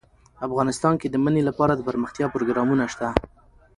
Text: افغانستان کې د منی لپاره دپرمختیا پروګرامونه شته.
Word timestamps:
افغانستان 0.47 0.93
کې 1.01 1.07
د 1.09 1.15
منی 1.23 1.41
لپاره 1.49 1.73
دپرمختیا 1.75 2.25
پروګرامونه 2.35 2.83
شته. 2.93 3.07